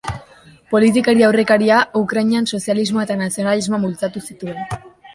Politikari 0.73 1.25
aurrekaria, 1.27 1.77
Ukrainan 2.01 2.49
sozialismoa 2.55 3.07
eta 3.09 3.21
nazionalismoa 3.23 3.85
bultzatu 3.89 4.29
zituen. 4.31 4.87